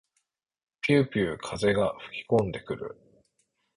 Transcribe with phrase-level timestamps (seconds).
[0.81, 2.99] ぴゅうぴゅう風が吹きこんでくる。